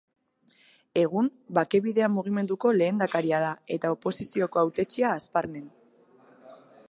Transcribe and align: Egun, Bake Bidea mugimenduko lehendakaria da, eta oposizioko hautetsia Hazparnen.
Egun, 1.01 1.27
Bake 1.57 1.81
Bidea 1.87 2.07
mugimenduko 2.13 2.71
lehendakaria 2.79 3.43
da, 3.45 3.53
eta 3.77 3.93
oposizioko 3.99 4.63
hautetsia 4.63 5.15
Hazparnen. 5.19 5.69